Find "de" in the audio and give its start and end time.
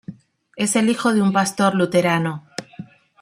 1.13-1.21